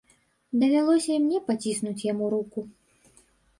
Давялося 0.63 1.11
і 1.17 1.19
мне 1.27 1.39
паціснуць 1.51 2.05
яму 2.11 2.33
руку. 2.37 2.59